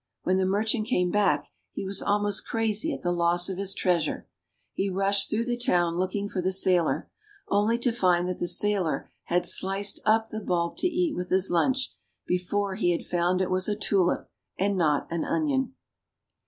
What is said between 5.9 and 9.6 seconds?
looking for the sailor, only to find that the sailor had